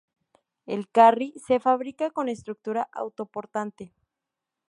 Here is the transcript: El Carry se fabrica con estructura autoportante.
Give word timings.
El 0.65 0.89
Carry 0.89 1.31
se 1.45 1.59
fabrica 1.59 2.09
con 2.09 2.27
estructura 2.27 2.89
autoportante. 2.91 3.93